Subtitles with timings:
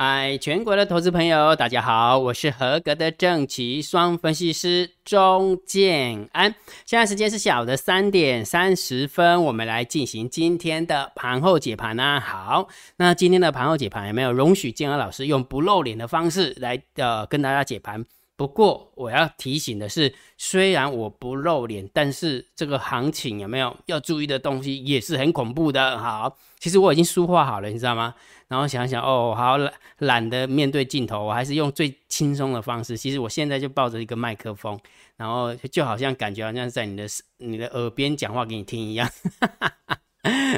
[0.00, 6.54] 嗨，全国的投资朋友，大家好，我是合格的正奇双分析师钟建安。
[6.86, 12.20] 现在时间是下午的三点三十分，我们来进行今天的盘后解盘啊。
[12.20, 18.04] 好，那今天的盘后解盘有没有容许建安老师用不露脸的方式来呃跟大家解盘？
[18.36, 25.98] 不过我要提醒的是，虽然我不露脸，但是这个行情有没有要注意的东西也是很恐怖的。
[25.98, 28.14] 好，其实我已经书画好了，你知道吗？
[28.48, 32.96] 然后想想哦，好懒懒得面对镜头，我还是用最轻松的方式。
[32.96, 34.78] 其实我现在就抱着一个麦克风，
[35.16, 39.08] 然后就好像感觉好像在你的你的耳边讲话给你听一样。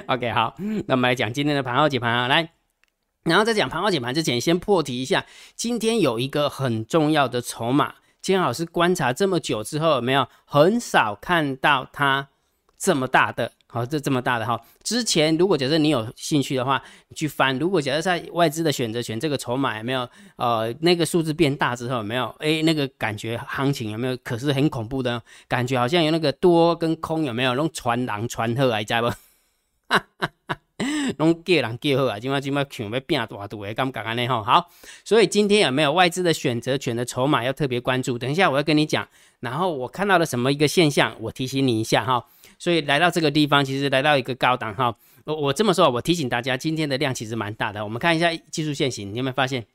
[0.07, 0.55] OK，好，
[0.87, 2.51] 那我们来讲今天的盘后解盘啊，来。
[3.25, 12.29] 然后在讲盘后解盘之前，先破题一下，今天有一个很重要的筹码，金老师观察这么久之后，有没有很少看到它
[12.79, 13.53] 这么大的？
[13.71, 14.61] 好，这这么大的哈。
[14.83, 17.57] 之前如果假设你有兴趣的话，你去翻。
[17.59, 20.09] 如果假设在外资的选择权这个筹码有没有？
[20.37, 22.27] 呃，那个数字变大之后有没有？
[22.41, 24.17] 哎，那个感觉行情有没有？
[24.25, 27.55] 可是很恐怖的感觉，好像有那个多跟空有没有？
[27.55, 29.09] 弄传狼传鹤来在不？
[29.09, 30.57] 哈哈哈。
[31.19, 32.19] 拢叫人叫好啊！
[32.19, 34.67] 今晚今晚想要变大度的感觉安尼吼好，
[35.05, 38.17] 所以今天有没有外资的选择权的筹码要特别关注？
[38.17, 39.07] 等一下我要跟你讲。
[39.41, 42.25] 然后我看到了什么一个现象，我提醒你一下哈。
[42.61, 44.95] 所以来到这个地方，其实来到一个高档哈。
[45.25, 47.83] 我我这么说，我提醒大家，今天的量其实蛮大的。
[47.83, 49.67] 我们看一下技术线型，你有没有发现？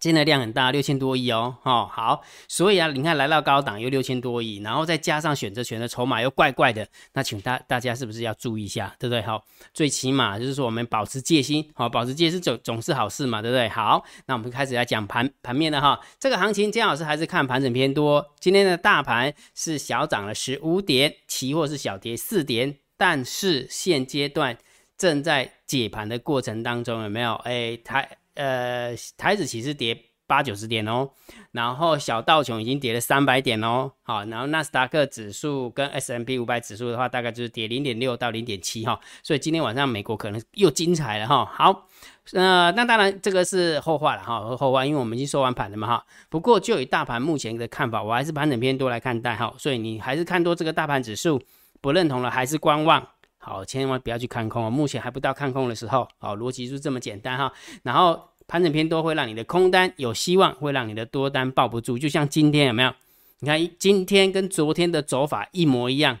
[0.00, 9.20] 今天的量很大，六千多亿哦，哦好，所以啊，你看来到高档又六千多亿，然后再加上选择权的筹码又怪怪的，那请大大家是不是要注意一下，对不对？
[9.22, 13.68] 好，最起码就是说我们保持戒心，好，保持戒心总总是好事嘛，对不对？
[13.68, 24.56] 好，那我们开始来讲盘盘面的哈，这个行情姜老师还是看盘整偏多，今天的大盘是小涨了十五点，期货是小跌四点，但是现阶段
[24.96, 27.34] 正在解盘的过程当中，有没有？
[27.44, 28.08] 哎，台。
[28.38, 31.10] 呃，台子其实跌八九十点哦，
[31.52, 41.44] 然后小道琼已经跌了三百点哦，好，然后纳斯达克指数跟 S M P 五百指数的话，大概就是跌零点六到零点七哈，所以今天晚上美国可能又精彩了哈。
[41.46, 41.88] 好，
[42.32, 46.06] 呃，那当然这个是后话了哈，后话，因为我们已经收完盘了嘛哈。
[46.28, 51.42] 不过就以大盘目前的看法，我还是盘整偏多来看待哈，所以你还是看多这个大盘指数，
[51.80, 53.08] 不认同了还是观望。
[53.38, 56.06] 好，千万不要去看空哦，目前还不到看空的时候。
[56.18, 57.52] 好，逻辑就这么简单哈。
[57.82, 61.98] 然后盘整偏多会让你的空单有希望，会让你的多单抱不住。
[61.98, 62.92] 就像今天有没有？
[63.40, 66.18] 你看今天跟昨天的走法一模一样。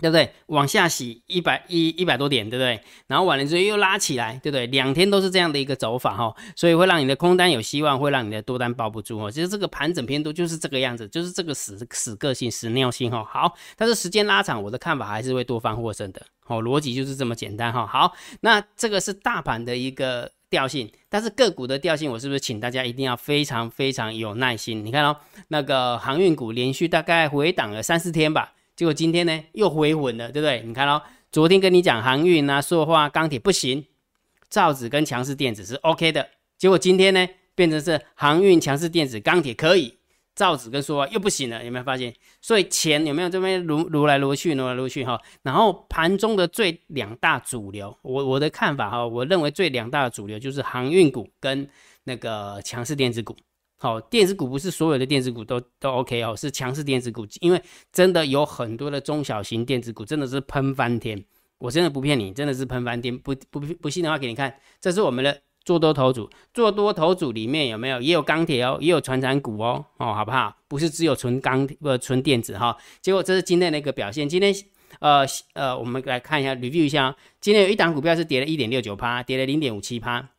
[0.00, 0.32] 对不对？
[0.46, 2.80] 往下洗一百一一百多点，对不对？
[3.08, 4.64] 然后完了之后又拉起来，对不对？
[4.68, 9.28] 两天都是这样的一个走法哈，所以会让你的空单有希望，会让你的多单抱不住哦。
[9.28, 13.24] 其实这个盘整偏多就是这个样子，就是这个死死个性、死尿性哈。
[13.24, 16.22] 好，但是时间拉长，我的看法还是会多方获胜的。
[16.44, 17.84] 好，逻辑就是这么简单哈。
[17.84, 24.86] 好，那这个是大盘的一个调性，但是个股的调性，我是不是请大家一定要非常非常有耐心？
[24.86, 25.16] 你看哦，
[25.48, 28.52] 那个航运股连续大概回档了三四天吧。
[28.78, 30.62] 结果今天呢又回稳了，对不对？
[30.64, 31.02] 你看哦，
[31.32, 33.84] 昨天跟你讲航运啊、塑化、钢铁不行，
[34.48, 36.28] 造纸跟强势电子是 OK 的。
[36.56, 39.98] 结果今天呢变成是航运、强势电子、钢铁可以，
[40.36, 41.64] 造纸跟塑化又不行了。
[41.64, 42.14] 有没有发现？
[42.40, 45.20] 所以钱有没有这边撸撸来撸去、撸来撸去哈？
[45.42, 51.68] 然后盘中的最两大主流，我我的看法哈，我认为最两大的主流就是航运股跟
[52.04, 53.36] 那个强势电子股。
[53.80, 57.62] 好，电子股不是所有的电子股都都 OK 哦，是强势电子股，因为
[57.92, 61.24] 真的有很多的中小型电子股真的是喷翻天，
[61.58, 70.56] 我真的不骗你，真的是喷翻天，不不不信的话给你看，这是我们的做多头组，做多头组里面有没有也有钢铁哦，也有船产股哦，哦好不好？
[70.66, 74.52] 不是只有纯钢不纯电子哈，结果这是今天的一个表现，今天
[74.98, 80.30] 呃呃我们来看一下 review 一下，今天有一档股票是跌了一点六九趴，跌了零点五七趴。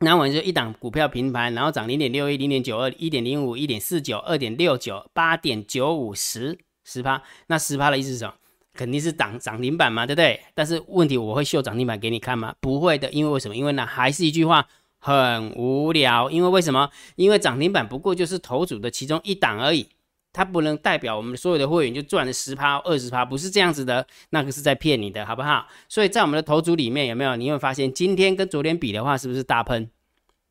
[0.00, 7.22] 那我们就一档股票平盘，然后涨零点六一、零点九二、一点零五、一点四九、二点六九、八点九五、十十趴。
[7.46, 8.34] 那十趴的意思是什么？
[8.74, 10.38] 肯定是涨涨停板嘛，对不对？
[10.52, 12.54] 但是问题我会秀涨停板给你看吗？
[12.60, 13.56] 不会的，因为为什么？
[13.56, 16.30] 因为呢，还是一句话，很无聊。
[16.30, 16.90] 因为为什么？
[17.14, 19.88] 因为涨停板不过就是头组的其中一档而已，
[20.36, 25.66] 它不能代表我们所有的会员就赚了十趴、二十趴，不是这样子的，那个是在骗你的，好不好？
[25.88, 27.34] 所以在我们的头组里面有没有？
[27.36, 29.90] 你会发现今天跟昨天比的话，是不是大喷？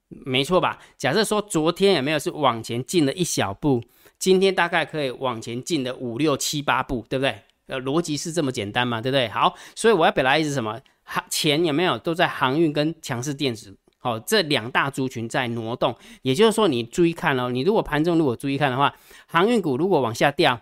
[0.07, 0.79] 没错吧？
[0.97, 3.83] 假设说昨天有没有是往前进了一小步，
[4.17, 7.39] 今天大概可以往前进的五六七八步，对不对？
[7.67, 9.27] 呃，逻辑是这么简单嘛，对不对？
[9.27, 10.81] 好，所以我要表达意思什么？
[11.03, 15.95] 航钱有没有都在航运跟强势电子，好，这两大族群在挪动。
[16.21, 20.61] 也就是说，你注意看哦，你如果盘中如果注意看的话，航运股如果往下掉，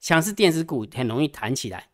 [0.00, 1.86] 强势电子股很容易弹起来。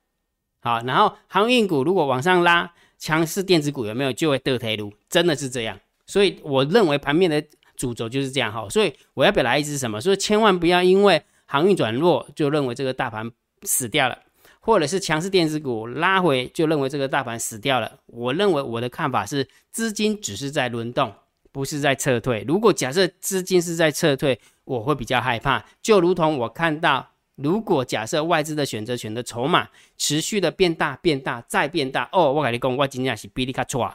[0.59, 4.93] 好，然后航运股如果往上拉，强势电子股有没有就会得台路？
[5.09, 5.79] 真的是这样。
[6.07, 7.41] 所以我认为盘面的
[7.77, 8.69] 主轴就是这样哈。
[8.69, 10.01] 所以我要表达意思是什么？
[10.01, 13.31] 所以千万不要因为航运转弱就认为这个大盘
[13.63, 14.19] 死掉了，
[14.61, 17.99] 或者是强势电子股拉回就认为这个大盘死掉了。
[18.07, 21.13] 我认为我的看法是，资金只是在轮动，
[21.51, 22.45] 不是在撤退。
[22.47, 25.65] 如果假设资金是在撤退，我会比较害怕。
[25.83, 27.09] 就如同我看到。
[27.43, 29.67] 如果假设外资的选择权的筹码
[29.97, 33.95] 持续的变大、变大、再变大，哦，我跟你讲，我今天是比你卡错，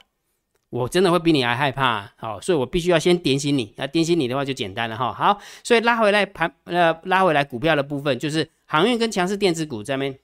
[0.72, 3.72] 我真的会比你还害怕，好，所以我必须要先点醒你。
[3.78, 5.14] 那点醒你的话就简单了哈。
[5.14, 10.18] 好，所以拉回来盘，呃，拉回来股票的部分就是航运跟强势电子股这边。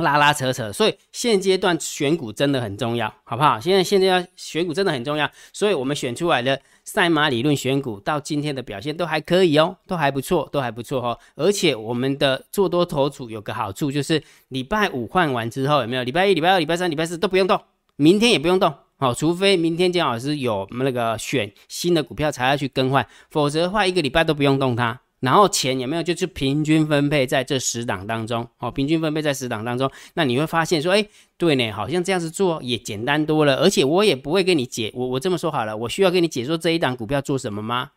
[0.00, 3.60] 拉拉扯扯，所以现阶段选股真的很重要，好不好？
[3.60, 11.18] 现在现在要选股真的很重要，所以我们选出来的赛马理论选股到今天的表现都还可以哦，都还不错，都还不错哈。
[11.36, 16.02] 而且我们的做多头组有个好处就是礼拜五换完之后有没有？
[16.02, 17.60] 礼拜一、礼拜二、礼拜三、礼拜四都不用动，
[17.96, 25.00] 明天也不用动，好，除非明天姜老师有那个选新的股票才要去更换，否则的话一个礼拜都不用动它。
[25.20, 31.06] 然后钱有没有就是平均分配在这十档当中，哦，平均分配在十档当中，那你会发现说，哎，
[31.36, 37.90] 对呢，好像这样子做也简单多了，而且我也不会跟你解，我我这么说好了，我需要跟你解说这一档股票做什么吗？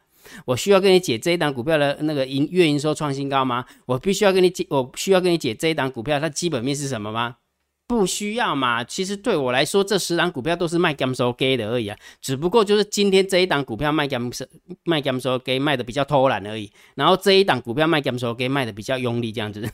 [0.46, 3.66] 我需要跟你解这一档股票的那个营月营收创新高吗？
[3.86, 7.36] 我必须要跟你解，我需要跟你解这一档股票它基本面是什么吗？
[7.86, 8.84] 不需要嘛？
[8.84, 11.98] 其实对我来说，这十档股票都是卖 gam so gay 的而已啊。
[12.22, 14.46] 只不过就是今天这一档股票卖 gam so
[14.84, 16.72] 卖 gam so gay 卖的比较偷懒而已。
[16.96, 19.70] 然后这一档股票卖 gam so gay 卖的比较用力，这样子。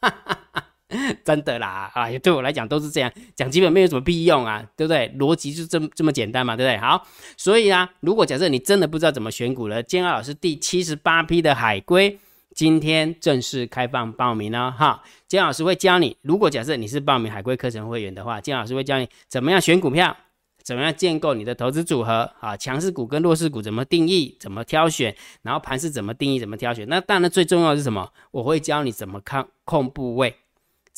[1.22, 3.12] 真的啦，哎，对我来讲都是这样。
[3.34, 4.64] 讲基本面有什么屁用啊？
[4.74, 5.14] 对不对？
[5.18, 6.78] 逻辑就这么这么简单嘛，对不对？
[6.78, 7.06] 好，
[7.36, 12.18] 所以啊，如果假设你真的不知道怎么选股了，建二老师第七十八批的海龟。
[12.58, 16.16] 今天正式开放报名了哈，金老师会教你。
[16.22, 20.16] 如果假设你是报名海龟课程会员的话，金老师会教你怎么样选股票，
[20.64, 26.84] 怎么样建构你的投资组合啊，强势股跟弱势股怎么定义，怎么挑选，然后盘是怎么定义，怎么挑选。
[26.88, 28.10] 那当然最重要的是什么？
[28.32, 30.34] 我会教你怎么看控部位。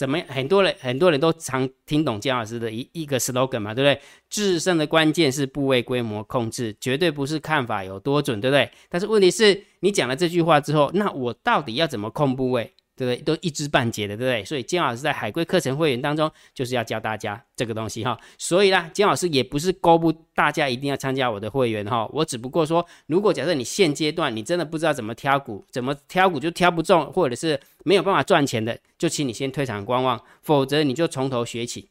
[0.01, 4.01] 怎么很多人很多人都常听懂姜老师的一一个 slogan 嘛，对不对？
[4.31, 8.71] 制胜的关键是部位规模控制，绝对不是看法有多准，对不对？
[8.89, 12.73] 但是问题是你讲了这句话之后，那我到底要怎么控部位？
[13.01, 13.23] 对不对？
[13.23, 14.45] 都一知半解的，对不对？
[14.45, 18.19] 所以金老师在海龟课程会员当中，就是要教大家这个东西哈。
[18.37, 22.07] 所以呢，金老师也不是勾不大家一定要参加我的会员哈。
[22.13, 31.89] 我只不过说，如果假设你现阶段你真的不知道怎么挑股，怎么挑股就挑不中，或者是没有办法赚钱的，就请你先退场观望，否则你就从头学起，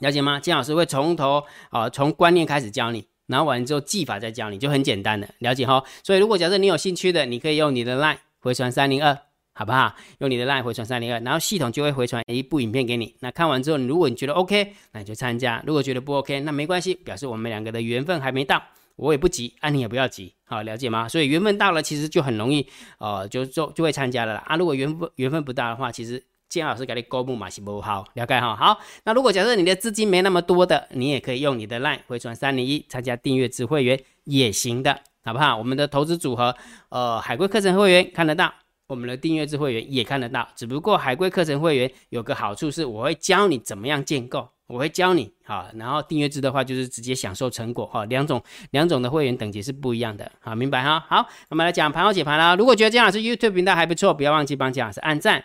[0.00, 0.40] 了解吗？
[0.40, 5.84] 金老师会从头啊，从观念开始教你，然后完之后技法再教你，就很简单的，了解哈。
[6.02, 9.18] 所以如果假设你有兴趣的，你可以用你的 line 回传三零二。
[9.54, 9.94] 好不好？
[10.18, 13.14] 用你的 line 回传三零二，然后系统就会回传一部影片给你。
[13.20, 18.62] 那看完之后，如果你觉得 OK，那你就参加；如果觉得不 OK，那没关系，表示我们两个的缘分还没到。
[18.96, 21.08] 我也不急，啊，你也不要急，好了解吗？
[21.08, 22.64] 所以缘分到了，其实就很容易，
[22.98, 24.44] 呃，就就就会参加了啦。
[24.46, 28.54] 啊，如果缘分缘分不到的话，其实建老师给你公布嘛是不好，了解哈。
[28.54, 35.56] 好，那如果假设你的资金没那么多的，你也可以用你的 line 回传三零一，参加订阅制会员也行的，好不好？
[35.56, 36.54] 我们的投资组合，
[36.90, 38.52] 呃，海龟课程会员看得到。
[38.94, 45.68] 我们的订阅制会员也看得到，只不过海龟课程会员有个好处是，我会教你怎么样建构，我会教你哈。
[45.74, 48.04] 然后订阅制的话，就是直接享受成果哈。
[48.04, 48.40] 两种
[48.70, 51.04] 两种的会员等级是不一样的，好，明白哈？
[51.08, 52.54] 好，我们来讲盘后解盘啦。
[52.54, 55.44] 如果觉得姜老师 YouTube 频道还不错，不要忘记帮姜老师按赞、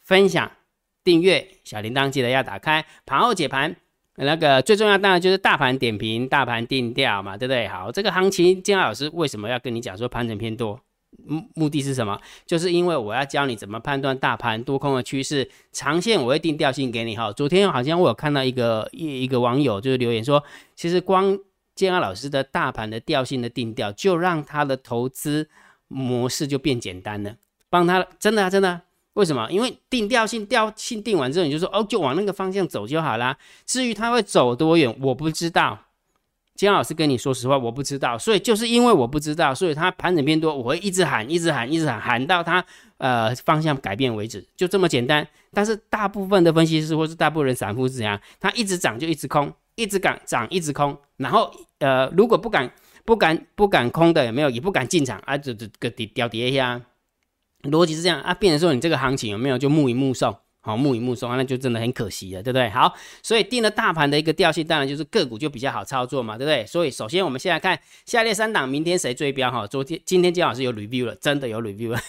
[0.00, 0.50] 分享、
[1.04, 2.84] 订阅，小铃铛记得要打开。
[3.06, 3.76] 盘后解盘
[4.16, 7.68] 那个最重要当然就是大盘点评、大盘定调嘛，对不对？
[7.68, 10.80] 好，这个行情姜老师为什么要跟你讲说盘整偏多？
[11.26, 12.18] 目目的是什么？
[12.46, 17.32] 就是因为我要教你怎么判断大盘多空的趋势，长线我会定调性给你哈。
[17.32, 20.42] 昨天好像我有看到一个一一个网友就是留言说，
[20.74, 21.38] 其实光
[21.74, 25.48] 建安老师的大盘的调性的定调，就让他的投资
[25.88, 27.34] 模式就变简单了，
[27.68, 28.80] 帮他真的啊真的，
[29.14, 29.48] 为什么？
[29.50, 33.36] 因为定调性调性定完之后，你就说哦，就往那个方向走就好啦。
[33.66, 35.78] 至于他会走多远，我不知道。
[36.58, 42.64] 姜老师跟你说实话，我不知道，所以就是因为我不知道，所以他盘整偏多，我会一直喊，一直喊，一直喊，喊到他
[42.96, 45.24] 呃方向改变为止，就这么简单。
[45.52, 48.20] 但是大部分的分析师或是大部分人散户是怎样？
[48.40, 51.48] 他一直涨就一直空，一直敢涨一直空，然后
[51.78, 52.68] 呃如果不敢
[53.04, 54.50] 不敢不敢空的有没有？
[54.50, 56.82] 也不敢进场啊，这这个跌掉跌一下，
[57.62, 60.34] 逻辑是这样啊，变成说你这个行情有没有就目一目送。
[60.68, 62.68] 好，目以目送啊，那就真的很可惜了，对不对？
[62.68, 66.66] 好，所以定了大盘的一个调性，当然就是个股就比较好操作嘛，对不对？
[66.66, 69.50] 所以首先我们现在看下列三档，明天谁追标？
[69.50, 72.00] 哈，昨天、今天姜老师有 review 了，真的有 review 了。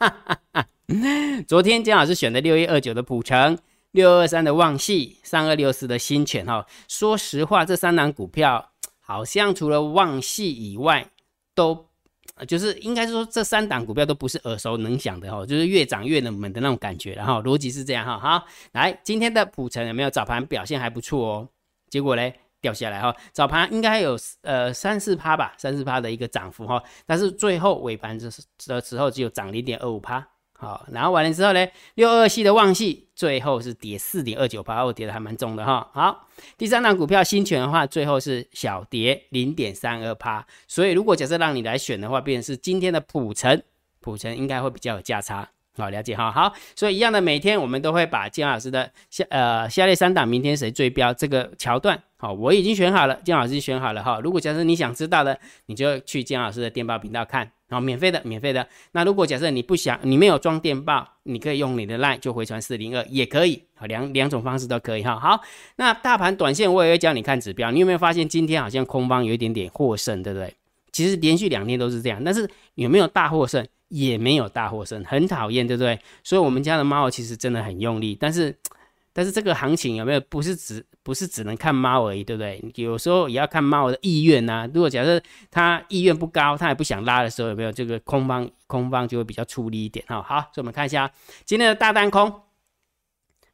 [1.46, 3.58] 昨天姜老师选的六一二九的普成，
[3.90, 6.46] 六二三的旺系，三二六四的新犬。
[6.46, 8.70] 哈，说实话，这三档股票。
[9.02, 11.08] 好像除了旺系以外，
[11.52, 11.89] 都
[12.46, 18.18] 就是应该说这三档股票都不是耳熟能详的哈，就是越涨越冷门的那种感觉，然后逻辑是这样哈。
[18.18, 21.48] 好，来今天的普成有没有早盘表现还不错哦？
[21.88, 28.30] 结果嘞掉下来哈，早盘应该有呃三四趴吧，三四趴的一个涨幅哈，但是最后尾盘的
[28.66, 30.26] 的时候只有涨零点二五趴。
[30.60, 35.88] 好，然后完了之后呢，六二系的旺系最后是跌四点二九八，我跌的还蛮重的哈。
[35.94, 40.46] 好，第三档股票新权的话，最后是小跌零点三二趴。
[40.68, 43.62] 所以如果假设让你来选的话，便是今天的普成，
[44.00, 45.48] 普成应该会比较有价差。
[45.78, 46.30] 好，了解哈。
[46.30, 54.20] 好，所以一样的，每天我们都会把金老师的下呃下列三档明天谁追标这个桥段，好，我已经选好了，金老师选好了哈。
[54.22, 57.50] 如果假设你想知道的，你就去金老师的电报频道看。
[57.70, 58.66] 好，免费的，免费的。
[58.92, 65.18] 那如果假设你不想，你没有装电报，你可以用你的 line 就回传四零二也可以，好两两种方式都可以哈。
[65.18, 65.40] 好，
[65.76, 70.52] 那大盘短线我也会教你看指标，你有没有发现今天好像空方有一点点获胜，对不对？
[70.92, 73.66] 其实连续两天都是这样，但是有没有大获胜？
[73.88, 75.98] 也没有大获胜，很讨厌，对不对？
[76.22, 78.54] 所以我们家的猫其实真的很用力，但是。
[79.12, 82.62] 但是这个行情有没有不是只不是只能看猫而已，对不对？
[82.76, 84.68] 有时候也要看猫的意愿呐。
[84.72, 90.22] 如果假设它意愿不高，它也不想拉的时候，有没有这个空方空方就会比较出力一点哈。
[90.22, 91.10] 好，所以我们看一下
[91.44, 92.42] 今天的大单空，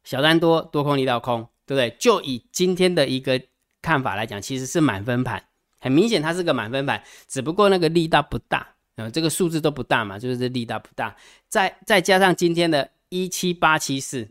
[0.03, 1.89] 小单多，多空力道空，对不对？
[1.99, 3.41] 就以今天的一个
[3.81, 5.43] 看法来讲，其实是满分盘，
[5.79, 11.15] 很明显它是个满分盘，只不过那个力道不大，呃，这个数字都不大嘛，就是这力道不大。
[11.47, 14.29] 再再加上今天的一七八七四。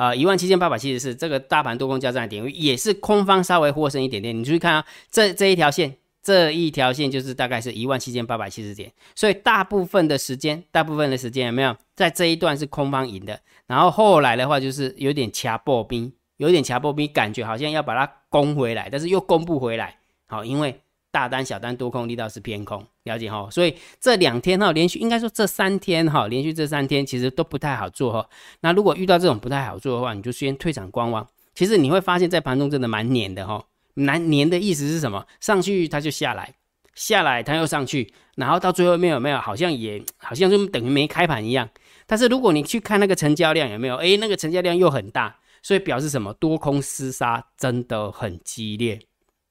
[0.00, 4.34] 啊，一万七千八百七十四，这个大盘多空交战的点位也是空方稍微获胜一点点。
[4.34, 13.38] 你注意看啊，这这一条线，这一条线就是大概是一万七千八百七十点，所以大部分的时间，大部分的时间有没有在这一段是空方赢的？
[13.66, 19.98] 然后后来的话就是有点掐破冰，有点掐破冰，感觉好像要把它攻回来，但是又攻不回来。
[20.26, 20.80] 好，因为。
[21.10, 23.48] 大单、小单、多空力道是偏空，了解哈。
[23.50, 28.28] 所以这两天哈，连续应该说这三天哈，连续这三天其实都不太好做哈。
[28.60, 31.26] 那如果遇到这种不太好做的话，你就先退场观望。
[31.54, 33.64] 其实你会发现在盘中真的蛮黏的哈。
[33.94, 35.26] 难黏的意思是什么？
[35.40, 36.54] 上去它就下来，
[36.94, 39.38] 下来它又上去，然后到最后面有没有？
[39.38, 41.68] 好像也好像就等于没开盘一样。
[42.06, 43.96] 但是如果你去看那个成交量有没有？
[43.96, 46.32] 诶，那个成交量又很大，所以表示什么？
[46.34, 49.00] 多空厮杀真的很激烈。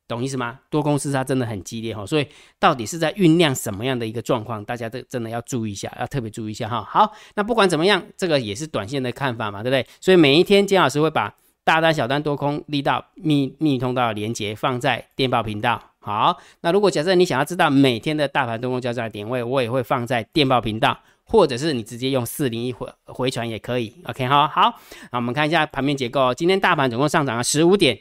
[0.10, 0.60] 懂意思吗？
[0.72, 4.66] 多空厮杀真的很激烈哈，所以到底是在酝酿什么样的一个状况？
[4.66, 6.84] 大家这真的要注意一下，要特别注意一下哈。
[6.84, 9.86] 好，那不管怎么样，这个也是短线的看法嘛，对不对？
[10.02, 11.32] 所以每一天金老师会把
[11.64, 15.80] 大单、小单、多空力道、密密通道连接放在电报频道。
[16.00, 23.94] 好，那如果假设你想要知道每天的大盘多空交叉点位，我也会放在电报频道，或者是你直接用四零一回回传也可以。
[24.06, 24.74] OK 哈，好，
[25.12, 28.00] 那我们看一下盘面结构，今天大盘总共上涨了十五点。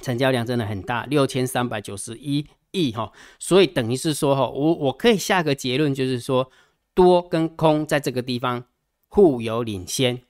[0.00, 6.50] 成交量真的很大，六千三百九十一亿哈，所以等于是说哈，我我可以下个结论，就是说
[6.92, 8.64] 多跟空在这个地方
[9.08, 10.20] 互有领先，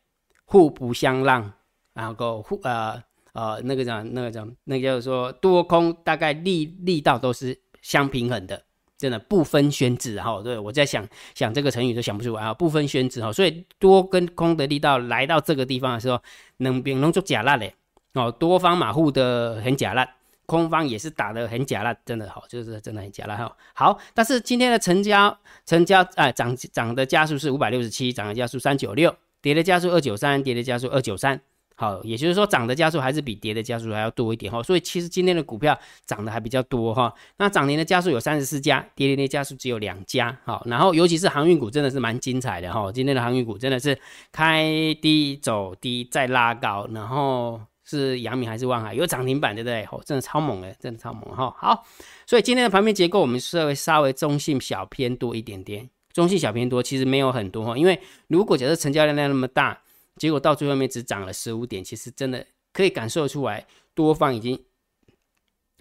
[0.44, 1.52] 互不相让，
[1.94, 3.02] 然后互呃
[3.32, 8.62] 呃那个叫那个叫那个就是说多空大概力力道都是相平衡的，
[8.98, 10.42] 真的不分轩轾哈。
[10.42, 16.20] 对我在想想这个成语都想不出来啊，不分轩轾哈，所以多跟空的力道来到这个地方的时候，
[16.58, 17.74] 能变能做假烂嘞。
[18.14, 20.08] 哦，多方马虎的很假烂，
[20.46, 23.56] 空方也是打的很假烂，真的好，就是真的很假烂哈。
[23.74, 31.40] 好，但是今天的成交成交哎涨涨的加速是五百六十七，涨的加速三九六，跌的加速二九三，跌的加速二九三。
[31.76, 34.62] 好，也就是说涨的加速还是比跌的加速还要多一点哈。
[34.62, 37.12] 所以其实今天的股票涨的还比较多哈。
[37.38, 40.38] 那涨停的加速有三十四家，跌停的加速只有两家。
[40.44, 42.92] 好，然后尤其是航运股真的是蛮精彩的哈。
[42.92, 43.98] 今天的航运股真的是
[44.30, 44.64] 开
[45.02, 47.60] 低走低再拉高，然后。
[47.98, 49.84] 是阳明还是万海有涨停板，对不对？
[49.90, 51.54] 哦，真的超猛的，真的超猛哈。
[51.58, 51.84] 好，
[52.26, 57.76] 所以今天的盘面结构，我们稍微稍微中性小偏多一点点，中性小偏多，其实没有很多哈。
[57.76, 59.80] 因为如果假设成交量量那么大，
[60.16, 64.60] 结果到最后面只涨了十五点，其实真的可以感受出来，多方已经。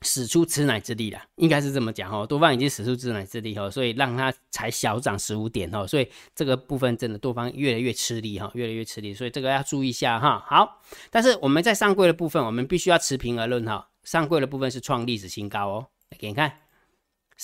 [0.03, 2.27] 使出吃奶之力了，应该是这么讲哦。
[2.27, 5.87] 多方已经使出吃奶之力哦，所以让它才小涨十五点哦。
[5.87, 10.43] 所以这个部分真的多方越来越吃力哈，越来越吃力，所以这个要注意一下哈。
[10.47, 13.87] 好，但是我们在上柜的部分，我们必须要持平而论哈。
[14.03, 16.62] 上柜的部分是创历史新高哦，来给你看。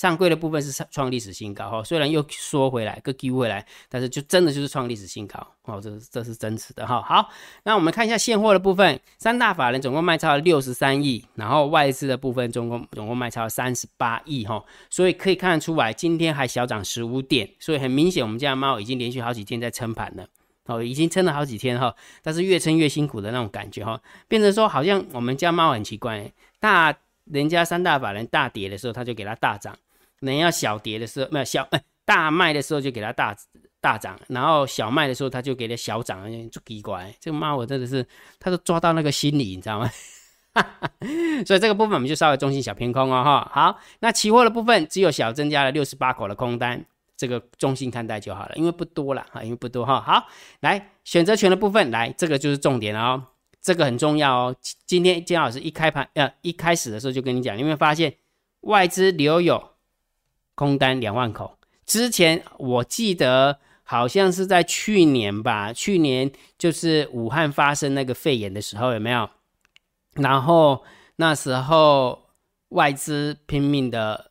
[0.00, 7.02] 上柜的部分是创历史新高哈，虽然又缩回来，个丢回来，但是就真的就是创历史新高哦，这这是真实的哈。
[7.02, 7.28] 好，
[7.64, 20.26] 那我们看一下现货的部分，三大法人总共卖超了六十三亿，然后外资的部分总共总共卖超了三十八亿哈，所以可以看得出来，今天还小涨十五点，所以很明显我们家猫已经连续好几天在撑盘了，
[20.64, 26.96] 哦，已经撑了好几天哈，但是越撑越辛苦的那种感觉哈，变成说好像我们家猫很奇怪，大。
[27.26, 29.72] 人家三大法人大跌的时候，它就给它大涨；
[30.20, 31.68] 人要小跌的时候，没有小
[32.04, 33.36] 大卖的时候就给它大
[33.80, 37.14] 大涨，然后小卖的时候他就给它小涨，就奇怪。
[37.18, 38.06] 这个妈，我真的是，
[38.38, 39.90] 他都抓到那个心理，你知道吗？
[41.46, 43.50] 所以这个部分我们就稍微中性小偏空哦，哈。
[43.54, 46.84] 好，那期货的部分只有小增加了六十八口的空单，
[47.16, 50.00] 这个中性看待就好了，因为不多了哈，因为不多哈。
[50.00, 50.26] 好，
[50.60, 53.22] 来选择权的部分，来这个就是重点哦。
[53.62, 54.56] 这个很重要哦。
[54.86, 58.12] 今天金老师一开盘，呃，一开始的时候就跟你讲，你有没有发现
[58.62, 59.72] 外资留有
[60.60, 61.56] 空单两万口？
[61.86, 69.30] 之前我记得好像是在去年吧，去年就是武汉发生那个肺炎的时候，有没有？
[70.16, 70.84] 然后
[71.16, 72.26] 那时候
[72.68, 74.29] 外资拼命的。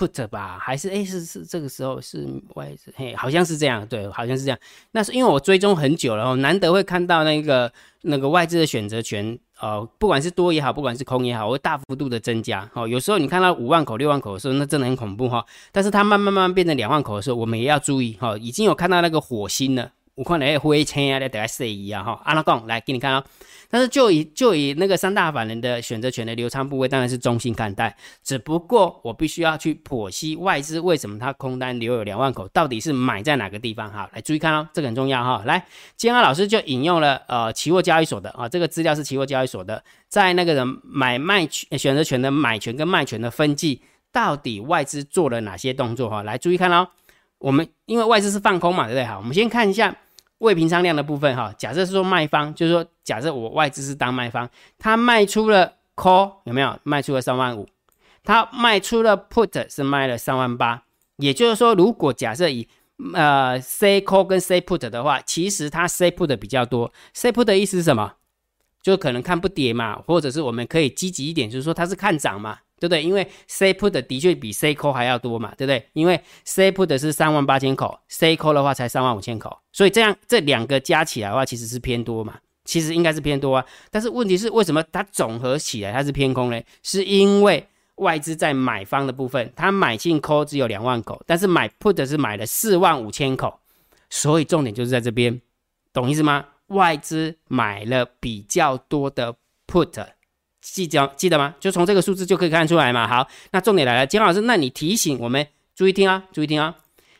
[0.00, 4.58] Put 吧，还是哎是是这个时候是外资嘿，好像是这样，对，好像是这样。
[4.92, 7.70] 那是因为我追踪很久了哦，难得会看到那个
[8.02, 12.68] 那个外资的选择权，呃，不管是多也好，不管是空也好，会大幅度的增加。
[12.74, 15.44] 哦，有时候你看到五万口、六万口的时候，那真的很恐怖哈。
[15.70, 18.38] 但是它慢慢慢慢变成两万口的时候，我们也要注意哈。
[18.38, 19.92] 已经有看到那个火星了。
[20.20, 23.24] 我看那灰青啊，在等下四一啊哈，阿拉贡来给你看哦。
[23.70, 27.96] 但是就以就以那个三大法人的选择权的流仓部位，当然是中性看待。
[28.22, 34.10] 只不过我必须要去剖析外资为什么它空单留有两万口，到底是买在哪个地方哈？
[34.12, 35.42] 来注意看哦，这个很重要哈。
[35.46, 35.64] 来，
[35.96, 43.80] 金安老师就引用了呃期货交易所的啊，这个资料是期货交易所的，在那个人买卖权选择权的买权跟卖权的分际，
[44.12, 46.22] 到底外资做了哪些动作哈？
[46.22, 46.88] 来注意看哦。
[47.38, 49.04] 我们因为外资是放空嘛，对不对？
[49.06, 49.96] 好，我们先看一下。
[50.40, 57.66] 未平仓量的部分哈，假设是说卖方，就是说假设我外资是当卖方，他卖出了 call 有没有卖出了三万五？
[58.22, 60.82] 他卖出了 put 是卖了三万八，
[61.16, 62.68] 也就是说，如果假设以
[63.14, 66.92] 呃 C call 跟 C put 的话，其实它 C put 的比较多。
[67.12, 68.14] C put 的意思是什么？
[68.82, 72.60] 就可能看不跌嘛，或者是我们可以积极一点，就是说它是看涨嘛。
[72.80, 73.02] 对不对？
[73.02, 75.86] 因为 C put 的确比 C call 还要多嘛，对不对？
[75.92, 83.64] 因为 C put 是三万八千口，C call 的话才三万五千口，所以这样这两个加起来的话，其实是偏多嘛，其实应该是偏多啊。
[83.90, 86.58] 但是问题是，为什么它总合起来它是偏空呢？
[86.82, 87.64] 是因为
[87.96, 93.60] 外资在买方的部分，它买进 call 只有两万口，但是买 put 是买了四万五千口，
[94.08, 95.38] 所以重点就是在这边，
[95.92, 96.46] 懂意思吗？
[96.68, 99.34] 外资买了比较多的
[99.66, 100.06] put。
[100.60, 101.54] 记得记得吗？
[101.58, 103.06] 就从这个数字就可以看出来嘛。
[103.06, 106.76] 好，那重点来了，金老师，那你提醒我们注意听啊，注意听啊。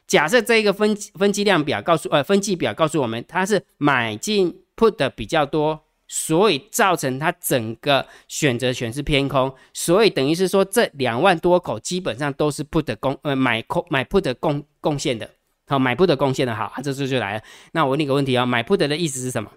[0.06, 15.30] 假设这一个分分计量表告诉呃分计表告诉我们，它是买进 put 的比较多，所以造成它整个选择权是偏空，所以等于是说这两万多口基本上都是 put 的贡呃买空买 put 的贡贡献的，
[15.68, 17.42] 好买 put 的贡献的好，这次就来了。
[17.70, 19.50] 那我问你个问题啊，买 put 的意思是什么？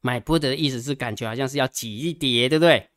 [0.00, 2.88] 买 put 的意思是感觉好像是要急跌，对不对？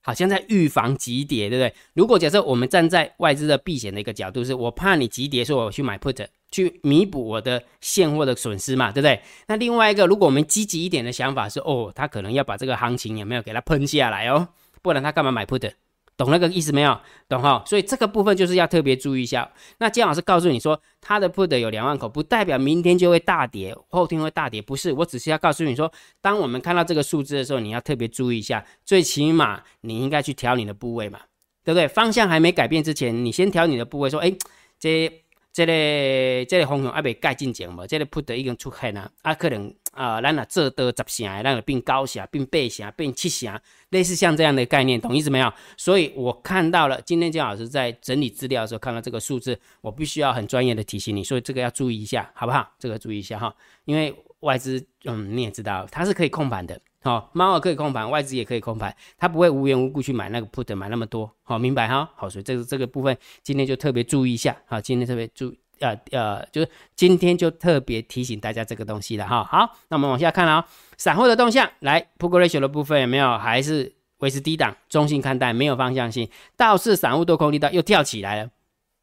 [0.00, 1.74] 好像在预防急跌，对不对？
[1.92, 9.20] 如果假设我们站在外资的避险的一个角度，是我怕你急跌，所以我去买 put 去弥补我的现货的损失嘛，对不对？
[9.48, 14.48] 那另外一个，如果我们积极一点的想法是，哦，他可能要把这个行情有没有给它喷下来哦？
[14.80, 15.70] 不然他干嘛买 put？
[16.18, 17.00] 懂那个意思没有？
[17.28, 17.62] 懂哈？
[17.64, 19.50] 所以这个部分就是要特别注意一下。
[19.78, 24.92] 那姜老师告诉你说，他的 put 有两万口，不代表明天就会大跌，后天会大跌，不是。
[24.92, 28.62] 我只是要告诉你说，当我们看到这个数字的时候，你要特别注意一下。
[28.84, 31.20] 最起码你应该去调你的部位嘛，
[31.64, 31.88] 对不对？
[31.88, 34.30] 方向还没改变之前，你先调你的部位，说，哎，
[34.78, 35.10] 这。
[35.50, 43.58] 这类这个方向还未改进前嘛，这类 put 已经出现了，啊，可能啊，咱啊做多十成，咱就变九成，变八成，变七成，
[43.90, 45.52] 类似像这样的概念，懂意思没有？
[45.76, 52.72] 所以我看到了，今天姜老师在整理资料的时候看到这个数字，我必须要很专业的提醒你，所以这个要注意一下，好不好？
[52.78, 53.52] 这个注意一下哈，
[53.86, 56.80] 因为外资，嗯，你也知道，它是可以控盘的。
[57.00, 62.08] 好，猫儿可以控盘，外资也可以控盘，它不会无缘无故去买那个 put 买那么多，好，明白哈？
[62.16, 69.44] 好，所以这个这个部分今天就特别注意一下，好，今天特别注呃呃，就是今天就特别提醒大家这个东西了哈。
[69.44, 73.38] 好，那我们往下看啊，散户的动向，来 put ratio 的部分有没有？
[73.38, 78.50] 还是维持低档，中性看待，没有方向性，倒是散户多空力道又跳起来了，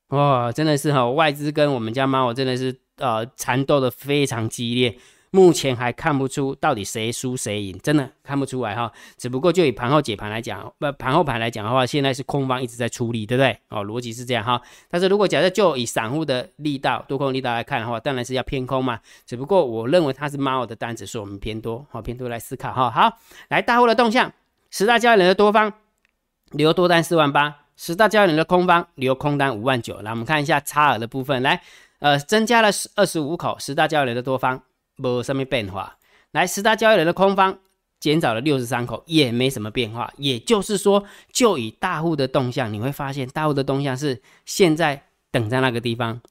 [0.09, 4.97] 哇，真的是哈，外资跟我们家猫真的是呃缠斗的非常激烈。
[5.35, 8.89] 目前还看不出到底谁输谁赢，真的看不出来哈。
[9.17, 13.59] 只不过就以盘后解盘来讲，不盘后盘来讲的话，现在是空方一直在出力，对不对？
[13.67, 14.61] 哦，逻辑是这样哈。
[14.89, 18.97] 但是如果假设就以散户的力道、多空力道来看的话，当然是要偏空嘛。
[19.25, 22.89] 只不过我认为它是猫的单子，所以我们偏多，好偏多来思考哈。
[22.89, 23.17] 好，
[23.49, 24.31] 来大户的动向，
[24.71, 25.73] 十大交易人的多方
[26.51, 29.99] 留多单四万八，十大交易人的空方留空单五万九。
[29.99, 31.61] 来，我们看一下差额的部分，来，
[31.99, 34.63] 呃，增加了十二十五口，十大交易人的多方。
[34.97, 35.97] 无什么变化。
[36.31, 37.57] 来，十大交易人的空方
[37.99, 40.11] 减少了六十三口，也没什么变化。
[40.17, 46.21] 也就是说，就以大户的动向，你会发现大户的动向是现在等在那个地方，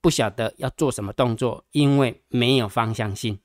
[0.00, 3.38] 不晓得要做什么动作，因为没有方向性。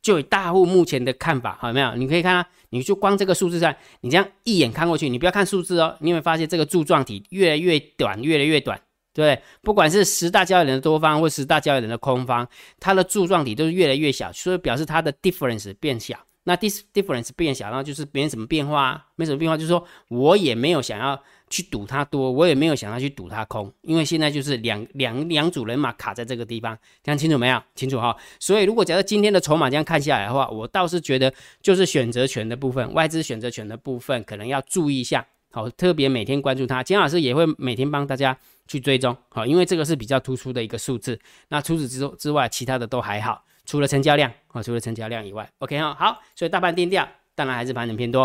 [0.00, 1.94] 就以大户目前的看法，好没有？
[1.96, 8.80] 你可以看啊，你就光这个数字上，你这样一眼看过去，你不要看数字哦，你会发现这个柱状体越来越短，越来越短，
[9.18, 9.74] 对不？
[9.74, 16.16] 管是十大交易人的多方或十大交易人的空方，它的柱状体都是越来越小，所以表示它的 difference 变小。
[16.44, 27.62] 那 dis difference 变小，然后就是没什么变化，没什么变化，就是说我也没有想要去赌它多，我也没有想要去赌它空，因为现在就是两两两组人马卡在这个地方，这样清楚没有？
[27.74, 28.16] 清楚哈。
[28.40, 36.82] 所以如果假设今天的筹码这样看下来的话，我倒是觉得就是选择权的部分，外资选择权的部分可能要注意一下，好，特别每天关注它。
[36.82, 41.18] 金老师也会每天帮大家去追踪，好，因为这个是比较突出的一个数字。
[41.48, 43.44] 那除此之之外，其他的都还好。
[43.64, 48.24] 除了成交量啊，除了成交量以外，OK 哈，好，所以大盘定调，当然还是盘整偏多，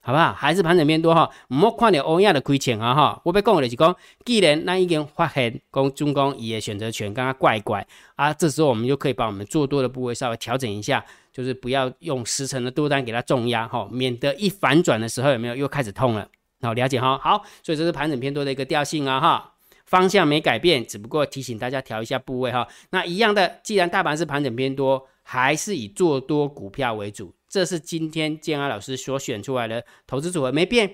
[0.00, 0.32] 好不好？
[0.32, 3.20] 还是盘整偏多哈，唔好看到欧亚的亏钱啊哈。
[3.24, 16.26] 我被讲的就是讲，既然那已经发现公中公也选择权刚刚怪怪啊，这时候我们就可以把我们做多的部位稍微调整一下，就是不要用十成的多单给它重压哈，免得一反转的时候有没有又开始痛了？
[16.60, 19.54] 好，了解哈，好，所以这是盘整偏多的一个调性啊哈。
[19.86, 22.68] 方向没改变，只不过提醒大家调一下部位哈。
[22.90, 27.34] 那一样的，既然大盘是盘整偏多，还是以做多股票为主。
[27.48, 30.88] 这是今天建安老师所选出来的投资组合没变，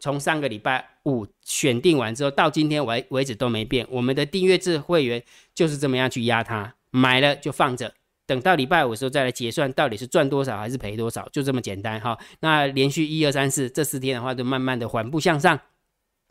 [0.00, 3.86] 从上个礼拜五选定完之后到今天为为止都没变。
[3.88, 5.22] 我们的订阅制会员
[5.54, 7.94] 就是这么样去压它，买了就放着，
[8.30, 12.16] 等到礼拜五的时候再来结算，到底是赚多少还是赔多少，就这么简单哈。
[12.38, 15.58] 那连续一二三四这四天的话，就慢慢的缓步向上。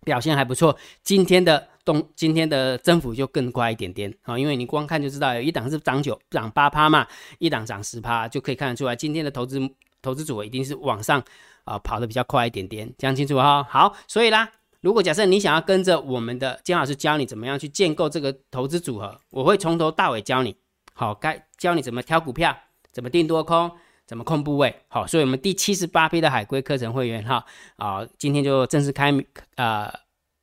[0.06, 7.06] 表现还不错，今天的动，今天的增幅就更快一点点啊，因为你光看就知道，有一档是涨九涨八趴嘛，
[7.38, 9.60] 一档涨十趴，就可以看得出来，今天的投资
[10.02, 11.22] 投资组合一定是往上
[11.66, 13.62] 啊跑的比较快一点点，讲清楚哈。
[13.70, 20.56] 好，所以啦，如果假设你想要跟着我们的姜老师教你怎么样去建构这个投资组合，我会从头到尾教你，
[21.00, 22.54] 好，该教你怎么挑股票，
[22.92, 23.72] 怎么定多空。
[24.06, 24.76] 怎么控部位？
[24.90, 27.46] 好，所以我们第七十八批的海归课程会员哈
[27.78, 29.14] 啊，今天就正式开
[29.56, 29.90] 呃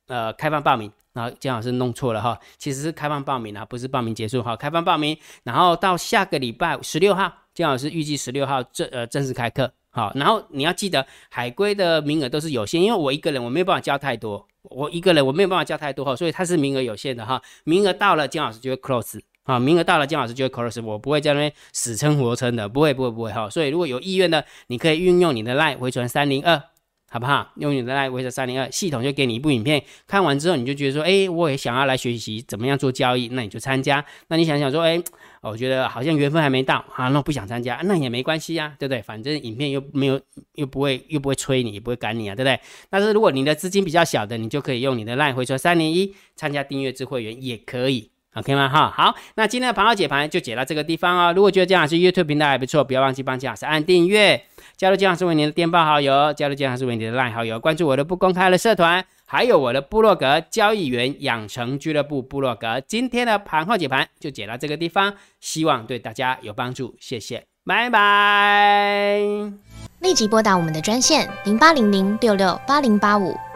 [0.07, 0.91] 呃开放报名。
[1.13, 5.15] 然后姜老师弄错了哈，其实是开放报名啊，不是报名结束哈，开放报名。
[5.43, 9.71] 然后到下个礼拜十六号，姜老师预计十六号正呃正式开课。
[9.91, 19.19] 好，然后你要记得海归的名额都是有限，因为我一个人我没有办法教太多，我一个人我没有办法教太多哈，所以它是名额有限的哈，名额到了姜老师就会 close。
[19.47, 23.49] 啊，名额到了，姜老师就会 close，我不会在那边死撑活撑的，不会，不会，不会哈。
[23.49, 26.61] 所以如果有意愿的，你可以运用你的 line 回传三零二，
[27.09, 27.53] 好不好？
[27.55, 34.03] 用你的 line 回传三零二，系统就给你一部影片，看完之后你就觉得说，哎，我也想要来学习怎么样做交易，那你就参加。
[34.27, 35.01] 那你想想说，哎，
[35.41, 39.01] 我觉得好像缘分还没到啊，那不想参加，那也没关系呀，对不对？
[39.01, 40.19] 反正影片又没有，
[40.55, 42.59] 又不会，又不会催你，也不会赶你啊，对不对？
[42.89, 48.11] 但是如果你的资金比较小的，你就可以用你的 line 回传三零一，参加订阅制会员也可以。
[48.37, 48.69] OK 吗？
[48.69, 51.33] 哈，好，那今天的盘号解盘就解到这个地方哦。
[51.35, 54.43] 如果觉得姜老师 YouTube 频道还不错，不要忘记帮姜老师按订阅，
[54.75, 62.79] 加入姜老师为您的电报好友，加入姜老师为您的 LINE 好友，关注我的不公开的社团，还有我的部落格交易员养成俱乐部部落格。
[62.81, 69.19] 今天的盘号解盘就解到这个地方，希望对大家有帮助，谢谢，拜拜。
[70.01, 73.35] 立即拨打我们的专线零八零零六六八零八五。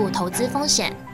[0.00, 1.09] 负投资风险。